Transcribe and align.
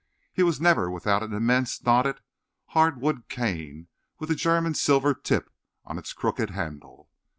He 0.33 0.41
was 0.41 0.59
never 0.59 0.89
without 0.89 1.21
an 1.21 1.31
immense, 1.31 1.79
knotted, 1.83 2.21
hard 2.69 2.99
wood 2.99 3.29
cane 3.29 3.87
with 4.17 4.31
a 4.31 4.35
German 4.35 4.73
silver 4.73 5.13
tip 5.13 5.51
on 5.85 5.99
its 5.99 6.11
crooked 6.11 6.49
handle. 6.49 7.11